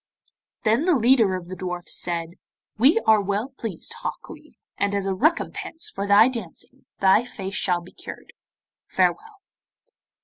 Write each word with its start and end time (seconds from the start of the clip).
Then 0.63 0.85
the 0.85 0.95
leader 0.95 1.35
of 1.35 1.47
the 1.47 1.55
dwarfs 1.55 1.95
said, 1.95 2.33
'We 2.79 3.01
are 3.01 3.21
well 3.21 3.49
pleased, 3.49 3.93
Hok 3.99 4.31
Lee, 4.31 4.57
and 4.75 4.95
as 4.95 5.05
a 5.05 5.13
recompense 5.13 5.91
for 5.91 6.07
thy 6.07 6.27
dancing 6.27 6.85
thy 6.99 7.23
face 7.23 7.53
shall 7.53 7.81
be 7.81 7.91
cured. 7.91 8.33
Farewell. 8.87 9.41